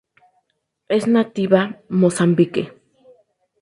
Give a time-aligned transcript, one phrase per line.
[0.89, 2.73] Es nativa Mozambique.